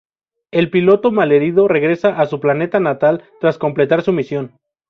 El 0.49 0.71
piloto, 0.71 1.11
mal 1.11 1.31
herido, 1.31 1.67
regresa 1.67 2.19
a 2.19 2.25
su 2.25 2.39
planeta 2.39 2.79
natal 2.79 3.23
tras 3.39 3.59
completar 3.59 4.01
su 4.01 4.11
misión. 4.11 4.57